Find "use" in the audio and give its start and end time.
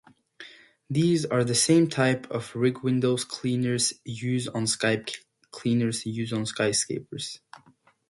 4.03-4.47